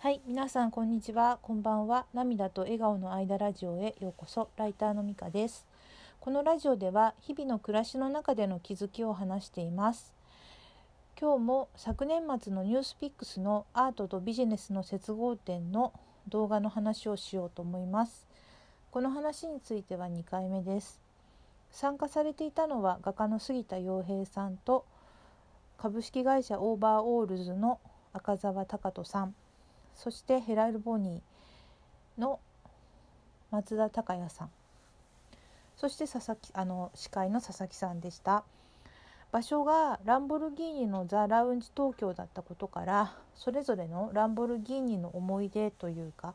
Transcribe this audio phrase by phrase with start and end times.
[0.00, 1.40] はい、皆さんこんにちは。
[1.42, 2.06] こんばんは。
[2.14, 4.48] 涙と笑顔の間ラジオへようこそ。
[4.56, 5.66] ライターのみかです。
[6.20, 10.12] このラジオでは日々の暮らしの中での気づきを話しています。
[11.20, 15.92] 今日も昨年末のニュースピックスのアートとビジネスの接合点の
[16.28, 18.24] 動画の話をしようと思います。
[18.92, 21.00] この話については2回目です。
[21.72, 24.84] 参加されていたのは画家の杉田洋平さんと
[25.76, 27.80] 株式会社オーバーオールズの
[28.12, 29.34] 赤澤岳人さん
[29.98, 32.38] そしてヘラルボニーの
[33.50, 34.50] 松田崇弥さん。
[35.76, 38.44] そして佐々木あの司会の佐々木さんでした。
[39.32, 46.34] 場所がランボルギーニのザ・ラウンジ東京だったことからそれぞれのランボルギーニの思い出というか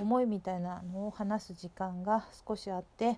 [0.00, 3.16] 思いみたいなのを話す時間が少しあって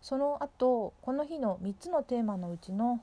[0.00, 3.00] その後この日の3つのテーマのうちの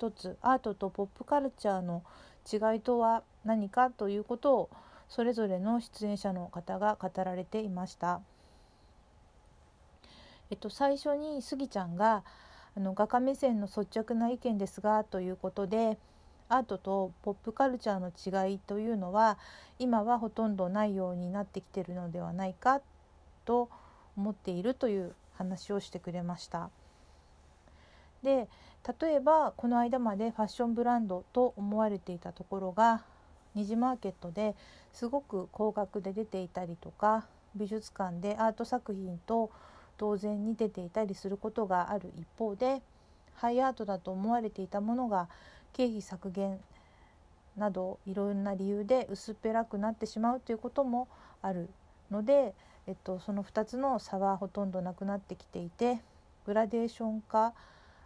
[0.00, 2.02] 1つアートとポップカルチャーの
[2.50, 4.70] 違いとは何かということを
[5.10, 8.20] それぞれの出演者の方が語られていました。
[10.50, 12.24] えっと、最初にスギちゃんが
[12.76, 15.98] あの画家目線の率直な意見ですがということで
[16.48, 19.36] アートとポップカルチャーの違いというのは
[19.78, 22.80] 今はほとんどないようになってきてるのではないか
[23.44, 23.68] と
[24.16, 26.70] 思っているという話をしてくれました。
[28.22, 28.48] で
[29.00, 33.02] 例えばこの間までファッションブランドと思われていたところが
[33.54, 34.54] 二次マーケットで
[34.92, 39.50] すごく高額で出ていたりとか美術館でアート作品と
[39.98, 42.80] 同然に出ていたりすることがある一方で
[43.34, 45.28] ハイアートだと思われていたものが
[45.72, 46.60] 経費削減
[47.56, 51.08] などいろんな理由で薄っぺらくなってしまうということも
[51.42, 51.68] ある
[52.10, 52.54] ので、
[52.86, 56.00] えっと、その2つの差はほとんどなくなってきていて
[56.46, 57.52] グラデーション化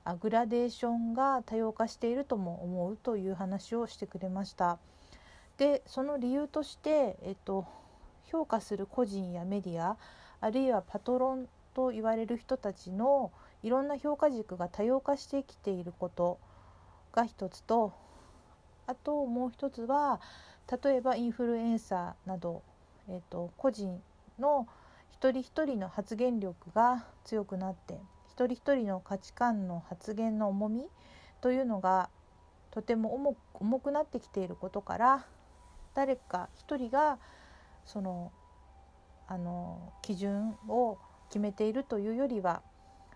[0.05, 4.79] あグラデーションが多様化しているとも思うという話をしてくれました。
[5.58, 7.66] でその理由として、えっと、
[8.30, 9.96] 評価する個人やメディア
[10.41, 13.30] あるいはパトロンと言われる人たちの
[13.62, 16.39] いろんな評価軸が多様化してきていること
[17.12, 17.92] が一つと
[18.86, 20.20] あともう一つは
[20.83, 22.62] 例えばインフルエンサーなど、
[23.08, 24.00] えっと、個人
[24.39, 24.67] の
[25.12, 27.98] 一人一人の発言力が強くなって
[28.29, 30.86] 一人一人の価値観の発言の重み
[31.40, 32.11] というのが
[32.70, 35.27] とても重重くなってきていることから
[35.94, 37.18] 誰か一人が
[37.84, 38.32] その
[39.27, 42.62] あの基準を決めているというよりは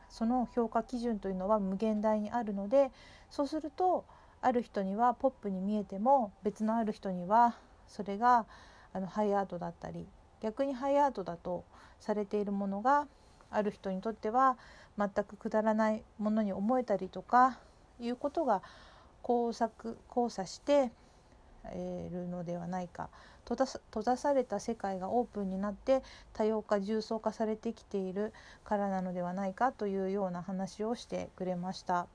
[0.08, 2.90] その評価基準というのは無限大にあるので
[3.30, 4.06] そうすると
[4.40, 7.56] ある人にはポップに見えても別のある人には
[7.86, 8.46] それが
[8.92, 10.06] あのハイアートだったり
[10.40, 11.64] 逆にハイアートだと
[12.00, 13.06] されているものが
[13.50, 14.56] ある人にとっては
[14.96, 17.58] 全くくだらないものに思えたりとか
[18.00, 18.62] いうことが
[19.26, 20.90] 交錯交差して
[22.10, 23.08] るのではないか
[23.48, 26.02] 閉ざされた世界がオープンになって
[26.34, 32.06] 多様化重層化されてきているからなのではないかというような話をしてくれました。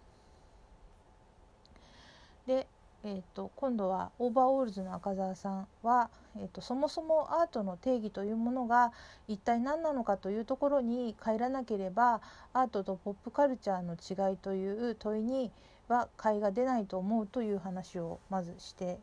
[2.46, 2.68] で、
[3.04, 8.92] えーと、今度はオーバーオールズの赤澤さんは、えーと、そもそもアートの定義というものが
[9.28, 12.22] 一体何なのかというところに帰らなければ
[12.54, 15.52] アートとポップカルチャーの違いという問いに
[15.88, 19.00] は解が出ないと思うという話をまずして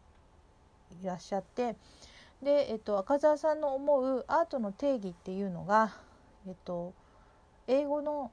[1.03, 1.77] いらっしゃって
[2.43, 5.93] で、えっと、赤澤さんの思うアートの定義っていうのが、
[6.47, 6.95] えっと、
[7.67, 8.31] 英語の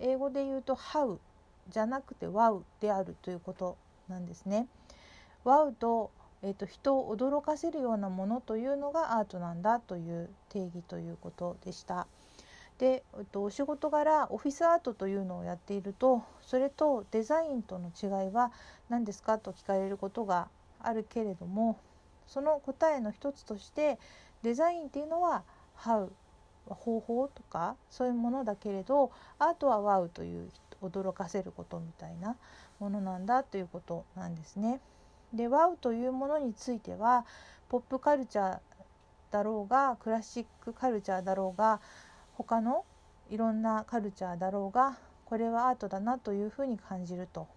[0.00, 1.18] 英語で言うと「How」
[1.68, 3.76] じゃなくて「Wow」であるということ
[4.08, 4.68] なんですね。
[5.44, 6.10] Wow と,、
[6.42, 12.06] えっと人を驚かせるようなものというのがアートなんだという定義ということでした。
[12.78, 18.50] で、えっと、お仕事柄オフィスアートというのをやっているとそれとデザインとの違いは
[18.88, 20.48] 何ですかと聞かれることが
[20.80, 21.78] あるけれども
[22.26, 23.98] その答えの一つとして
[24.42, 25.44] デザインっていうのは
[25.78, 26.10] 「How」
[26.68, 30.50] 方法とかそういうものだけれどアートは「Wow」という
[30.80, 32.36] 驚かせることみたいな
[32.78, 34.80] ものなんだということなんですね。
[35.32, 37.24] で「Wow」というものについては
[37.68, 38.60] ポップカルチャー
[39.30, 41.80] だろうがクラシックカルチャーだろうが
[42.34, 42.84] 他の
[43.30, 47.48] いろんなカルチャーだろうがこれはアートだなというふうに感じると。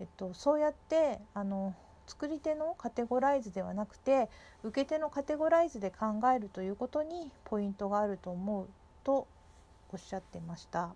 [0.00, 1.74] えっと、そうやってあの
[2.06, 4.28] 作り手のカテゴライズではなくて
[4.62, 8.68] 受け手のカテゴライズで考えるということにポイントがあると思う
[9.04, 9.26] と
[9.92, 10.94] おっしゃってました。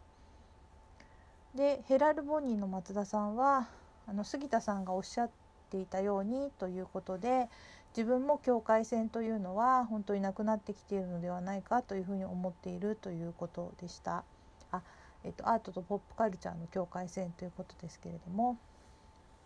[1.55, 3.69] でヘラルボニーの松田さんは
[4.07, 5.31] あの杉田さんがおっしゃっ
[5.71, 7.49] ていたようにということで
[7.97, 14.25] 自分も境界線というのは本当になくなってきているのではないかというふうに思っているということでした。
[14.71, 14.83] あ
[15.25, 18.57] えっと、アートとポップカルチャーの境界線ということですけれども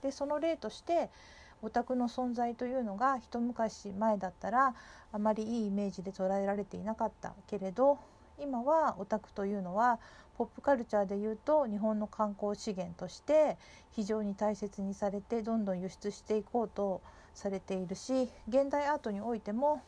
[0.03, 1.09] でその例として
[1.63, 4.75] オタクの存在というのが一昔前だったら
[5.13, 7.99] あまりいいイメージで捉えられていなかったけれど
[8.39, 10.01] 今はオタクというのは
[10.37, 13.57] ポップカルチャーでいうと日本の観光資源として
[13.93, 17.01] 非常に大切にされてどんどん輸出していこうと
[17.35, 19.83] されているし現代アートにおいても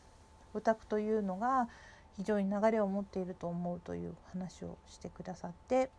[0.53, 1.67] オタクというのが
[2.15, 5.89] 非常に流れを持っていると思うという話をしてくださって、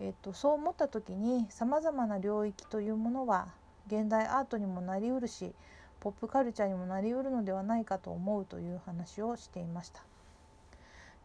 [0.00, 3.48] えっと、そう思った時にさまざまな領域というものは
[3.86, 5.54] 現代アートにもなりうるし
[6.00, 10.02] ポップカルチャーにもなりうるのではないかと思うという話をしていました。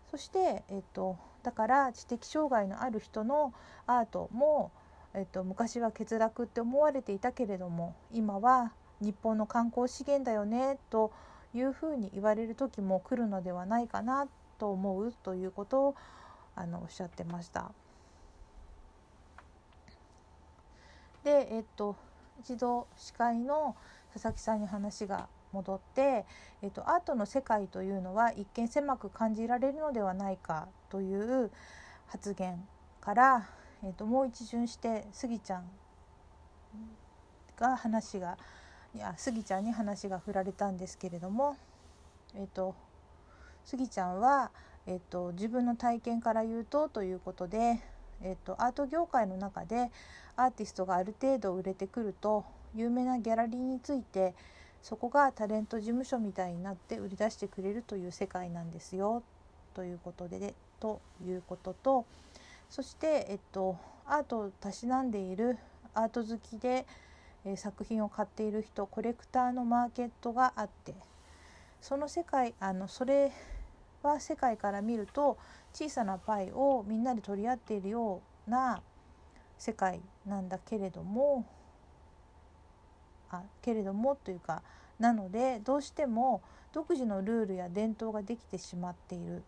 [0.09, 3.53] そして、えっと、だから知的障害のある人の
[3.85, 4.71] アートも、
[5.13, 8.71] えっと、昔は欠落って思われていたけれども今は
[9.01, 11.11] 日本の観光資源だよねと
[11.53, 14.27] いうふうに言われる時も来るのではないかな
[14.57, 15.95] と思うということを
[16.55, 17.71] あのおっしゃってました。
[21.23, 21.95] で、えっと、
[22.39, 23.75] 一度司会の
[24.13, 26.25] 佐々木さんに話が戻って、
[26.61, 31.51] えっと、アートの世界というのは一見狭く感じられるのではないかという
[32.07, 32.67] 発言
[33.01, 33.49] から、
[33.83, 35.69] えっと、もう一巡してスギちゃん
[37.57, 38.37] が話が
[38.95, 41.57] いやスギちゃんに話が振られたんですけれども、
[42.35, 42.75] えっと、
[43.65, 44.51] スギちゃんは、
[44.87, 47.79] えっと、自分の体験から言うとということで、
[48.23, 49.91] えっと、アート業界の中で
[50.35, 52.45] アーティストがある程度売れてくると
[52.75, 54.33] 有名なギャラリーについて
[54.81, 59.23] そこがタレント事務所みたいになって売り出してくれるという世界なんですよ
[59.73, 62.05] ということでということと
[62.69, 65.57] そして、えっと、アートをたしなんでいる
[65.93, 66.85] アート好きで、
[67.45, 70.93] え作品を買っている人コレクターのマーケットがあって
[71.81, 73.31] その世界あのそれ
[74.03, 75.37] は世界から見ると
[75.73, 78.81] 小さなパイをみんなで取り合っているような
[79.57, 81.45] 世界なんだけれども
[83.29, 84.63] あけれどもというか
[84.99, 86.41] なのでどうしても
[86.73, 89.43] 独自のルールや伝統ができてしまっている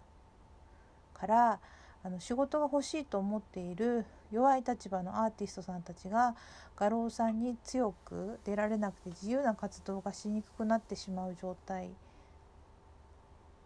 [1.14, 1.60] から
[2.04, 6.36] あの仕事が欲しいと思っている弱い立場のアーティストさんたちが
[6.76, 11.92] 画廊さんに強く出られなくて自由な活動がしにくくなってしまう状態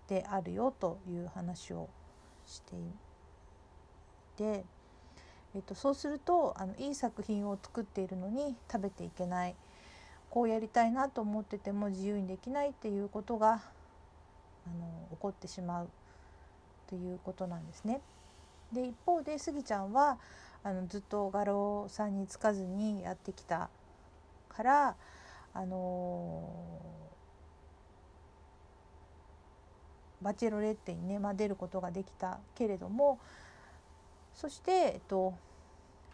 [0.07, 1.89] であるよという話を
[2.45, 2.79] してい
[4.37, 4.63] て、
[5.55, 9.55] えっと、そうするとあのいい作品を作っているのに食べていけない
[10.29, 15.89] こうやりたいなと思ってても自由にできないっていうことがあの起こってしまう
[16.89, 18.01] ということなんですね。
[18.71, 20.17] で一方でスギちゃんは
[20.63, 23.69] あのずっと画廊さんにつかずにやってきた
[24.49, 24.95] から
[25.53, 26.41] あの
[30.21, 33.19] バチェロレッテにね、まあ、出ることができたけれども
[34.33, 35.33] そして、えっと、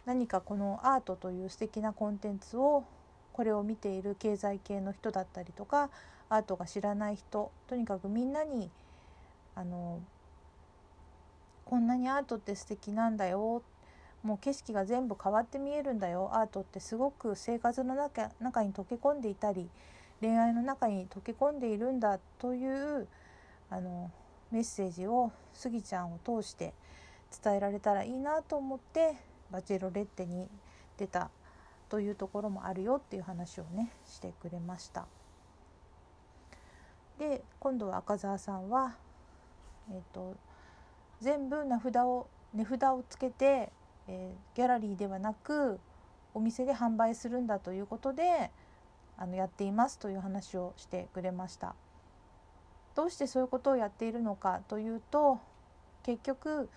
[0.06, 2.84] 何かこのアートという素敵なコンテンツを
[3.32, 5.90] これを見ている経済系の人だったりとか
[6.28, 8.70] アートが知らない人とにかくみんなに
[9.54, 10.00] あの
[11.64, 13.62] こんなにアートって素敵なんだよ
[14.22, 19.68] もう景色が全部変わって見えるんだよアートってすごく生活の中中に溶け込んでいたり
[20.20, 23.08] 恋愛の中に溶け込んでいるんだという
[23.72, 24.10] あの
[24.50, 26.74] メッセージをスギちゃんを通して
[27.42, 29.16] 伝えられたらいいなと思って
[29.50, 30.46] バチェロレッテに
[30.98, 31.30] 出た
[31.88, 35.06] というところもあるよっていう話をねしてくれました。
[37.18, 38.94] で今度は赤澤さんは、
[39.90, 40.36] えーと、
[41.20, 43.70] 全部名札を値札をつけて、
[44.06, 45.78] えー、ギャラリーではなく
[46.34, 48.50] お店で販売するんだということで
[49.16, 51.74] あのやっていますという話をしてくれました。
[52.94, 55.38] どうしてそういうことをやっているのかというと
[56.02, 56.68] 結局、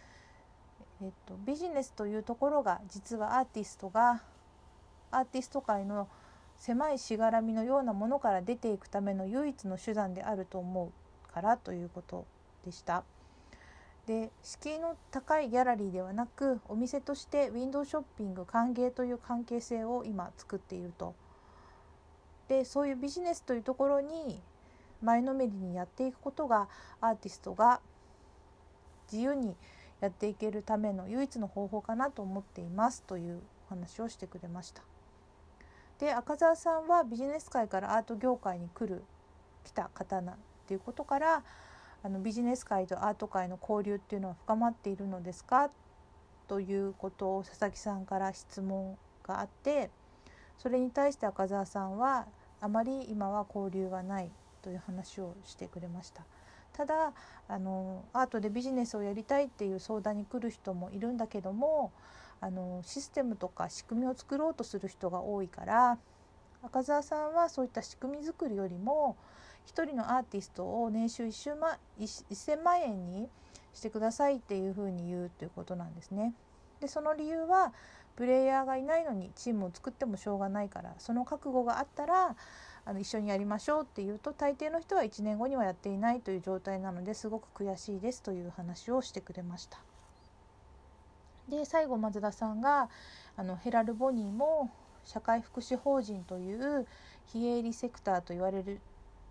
[1.02, 4.22] えっと、ビジネスというところが実はアーティストが
[5.12, 6.08] アーティスト界の
[6.58, 10.92] 狭いしがらみのようなものから出ていくための唯一の手段であると思
[11.30, 12.26] うからということ
[12.66, 13.04] でした。
[14.08, 21.16] で敷居の高いギャラリーではなくお店としてウィンドウショッピング歓迎という関係性を今作っていると。
[22.48, 24.40] でそういうビジネスというところに
[25.06, 26.68] 前のめりにやっていくことが
[27.00, 27.80] アーティストが
[29.12, 29.56] 自由に
[30.02, 34.82] やっていけるための唯一の方法かなと思っていますというお話をしてくれました。
[36.00, 39.04] で赤澤さんはビジネス界からアート業界に来る
[39.64, 40.36] 来た方なっ
[40.68, 41.44] ていうことから
[42.04, 45.70] あのビジネス界とアート界の交流っていうのは深まっているのですか？
[46.48, 49.90] ということを佐々木さんから質問があって
[50.58, 52.28] それに対して赤澤さんは
[52.60, 54.32] あまり今は交流はない
[54.66, 56.24] という話をしてくれました
[56.74, 57.14] ただ
[57.48, 61.92] あのアートでビジネスをやりたいっていう相談に来る人もいるんだけども
[62.42, 66.00] あのシステムとか仕組みを作ろうとする人が多いから
[66.64, 69.16] 赤澤さんはそういった仕組み作りよりも
[69.68, 73.30] 1人のアーティストを年収 1, 万1000万円に
[73.76, 76.34] してくださいっていうふうに言うということなんですね。
[76.80, 77.72] でその理由は
[78.16, 82.36] プレイヤーがいないのにチームを作ってもしょうがないからその覚悟があったら
[82.86, 89.80] あの一緒にやりましょうっていうと大抵の人は1年後にはやっていないという状態なのですごく悔しいですという話をしてくれました。
[91.50, 92.90] で最後松田さんが
[93.36, 94.72] あのヘラル・ボニーも
[95.04, 96.88] 社会福祉法人という
[97.28, 98.80] 非営利セクターと言われる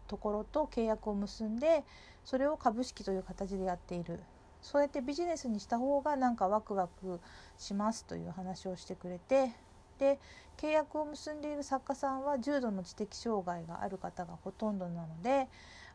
[0.06, 1.84] ところと契約を結んで
[2.25, 4.20] それを株式という形でやっている
[4.62, 7.20] そうやってビジネスにした方がなんかワクワク
[7.58, 9.50] しますという話をしてくれて
[9.99, 10.19] で
[10.57, 15.49] 契約を結んでいる作家さんは重度の知的障害がある方がほとんどなので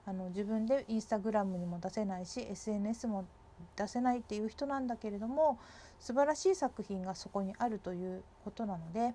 [0.06, 3.26] あの自分でインスタグラムにも出せないし SNS も
[3.76, 5.60] 出せないっていう人なんだけれども
[6.00, 9.14] 素晴らしい作品がそこにあるということなので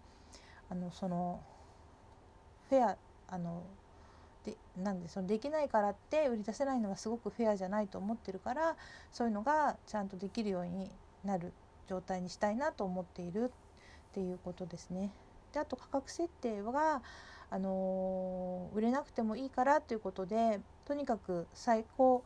[0.70, 1.40] あのその
[2.68, 2.96] フェア
[3.28, 3.62] あの
[4.44, 8.76] でなんでそのできないからって売り出せないのはすごくフェアじゃないと思ってるから
[9.10, 10.90] そういうのがちゃんとできるように
[11.24, 11.52] なる
[11.88, 13.50] 状態にしたいなと思っている
[14.14, 15.10] っていうことですね。
[15.52, 17.02] であと価格設定は
[17.50, 22.22] あの、売れなくてもいいからということでとにかく最高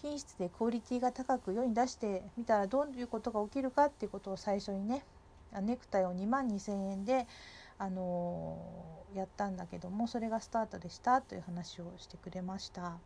[0.00, 5.04] 品質でクオリティが高く世に出してみたらどういうことが起きるかっていうことを最初にね
[5.62, 7.26] ネクタイを2万2,000円で
[7.78, 8.58] あの
[9.14, 12.98] やったんだけどもそれがスタートでしたという話をしてくれました。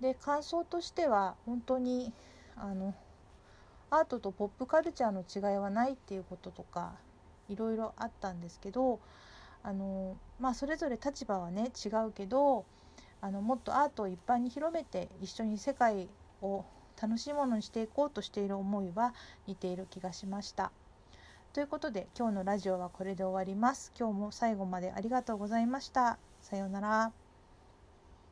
[0.00, 2.12] で感想としては本当に
[2.56, 2.94] あの
[3.90, 6.94] アートとポップカルチャーの違いはないっていうこととか
[7.50, 9.00] いろいろあったんですけど
[9.62, 12.64] あの、まあ、それぞれ立場はね違うけど
[13.20, 16.08] あのもっとアートを一般に広めて一緒に世界
[16.40, 16.64] を
[17.00, 19.14] 楽しいものにしていこうとしている思いは
[19.46, 20.70] 似ている気がしました。
[21.52, 23.92] ということで今日のラジオはこれで終わります。
[23.98, 26.18] 今日も最後までありがとうございました。
[26.42, 27.19] さようなら。